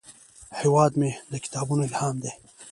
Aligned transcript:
هیواد 0.59 0.91
مې 0.99 1.11
د 1.31 1.33
کتابونو 1.43 1.81
الهام 1.87 2.15
دی 2.23 2.31